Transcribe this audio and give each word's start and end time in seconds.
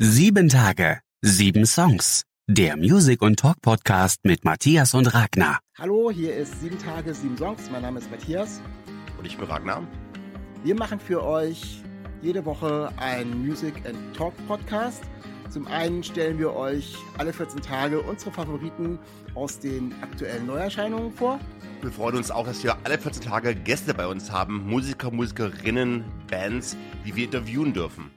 Sieben 0.00 0.48
Tage, 0.48 1.00
sieben 1.22 1.66
Songs. 1.66 2.22
Der 2.46 2.76
Music- 2.76 3.20
und 3.20 3.40
Talk-Podcast 3.40 4.20
mit 4.22 4.44
Matthias 4.44 4.94
und 4.94 5.12
Ragnar. 5.12 5.58
Hallo, 5.76 6.12
hier 6.12 6.36
ist 6.36 6.60
Sieben 6.60 6.78
Tage, 6.78 7.12
sieben 7.12 7.36
Songs. 7.36 7.68
Mein 7.72 7.82
Name 7.82 7.98
ist 7.98 8.08
Matthias. 8.08 8.60
Und 9.18 9.26
ich 9.26 9.36
bin 9.36 9.46
Ragnar. 9.48 9.82
Wir 10.62 10.76
machen 10.76 11.00
für 11.00 11.24
euch 11.24 11.82
jede 12.22 12.44
Woche 12.44 12.92
einen 12.98 13.44
Music- 13.44 13.84
and 13.88 13.98
Talk-Podcast. 14.16 15.02
Zum 15.50 15.66
einen 15.66 16.04
stellen 16.04 16.38
wir 16.38 16.54
euch 16.54 16.94
alle 17.18 17.32
14 17.32 17.60
Tage 17.60 18.00
unsere 18.00 18.30
Favoriten 18.30 19.00
aus 19.34 19.58
den 19.58 19.92
aktuellen 20.00 20.46
Neuerscheinungen 20.46 21.10
vor. 21.10 21.40
Wir 21.82 21.90
freuen 21.90 22.18
uns 22.18 22.30
auch, 22.30 22.46
dass 22.46 22.62
wir 22.62 22.76
alle 22.84 22.98
14 22.98 23.22
Tage 23.24 23.52
Gäste 23.52 23.94
bei 23.94 24.06
uns 24.06 24.30
haben, 24.30 24.64
Musiker, 24.64 25.10
Musikerinnen, 25.10 26.04
Bands, 26.30 26.76
die 27.04 27.16
wir 27.16 27.24
interviewen 27.24 27.72
dürfen. 27.72 28.12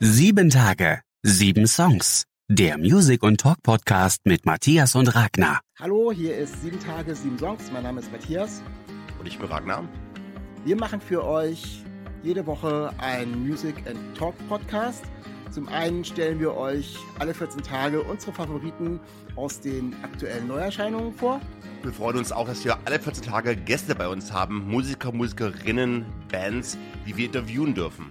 Sieben 0.00 0.50
Tage, 0.50 1.02
sieben 1.22 1.68
Songs. 1.68 2.24
Der 2.48 2.76
Music- 2.78 3.22
und 3.22 3.40
Talk-Podcast 3.40 4.22
mit 4.24 4.44
Matthias 4.44 4.96
und 4.96 5.14
Ragnar. 5.14 5.60
Hallo, 5.78 6.10
hier 6.10 6.36
ist 6.36 6.60
Sieben 6.62 6.80
Tage, 6.80 7.14
sieben 7.14 7.38
Songs. 7.38 7.70
Mein 7.72 7.84
Name 7.84 8.00
ist 8.00 8.10
Matthias. 8.10 8.60
Und 9.20 9.26
ich 9.28 9.38
bin 9.38 9.46
Ragnar. 9.46 9.88
Wir 10.64 10.74
machen 10.74 11.00
für 11.00 11.24
euch 11.24 11.84
jede 12.24 12.44
Woche 12.44 12.92
einen 12.98 13.46
Music 13.46 13.76
and 13.88 13.98
Talk 14.18 14.34
Podcast. 14.48 15.04
Zum 15.52 15.68
einen 15.68 16.04
stellen 16.04 16.40
wir 16.40 16.56
euch 16.56 16.98
alle 17.20 17.32
14 17.32 17.62
Tage 17.62 18.02
unsere 18.02 18.32
Favoriten 18.32 18.98
aus 19.36 19.60
den 19.60 19.94
aktuellen 20.02 20.48
Neuerscheinungen 20.48 21.12
vor. 21.12 21.40
Wir 21.84 21.92
freuen 21.92 22.18
uns 22.18 22.32
auch, 22.32 22.48
dass 22.48 22.64
wir 22.64 22.78
alle 22.84 22.98
14 22.98 23.22
Tage 23.22 23.54
Gäste 23.54 23.94
bei 23.94 24.08
uns 24.08 24.32
haben, 24.32 24.68
Musiker, 24.68 25.12
Musikerinnen, 25.12 26.04
Bands, 26.32 26.76
die 27.06 27.16
wir 27.16 27.26
interviewen 27.26 27.74
dürfen. 27.74 28.10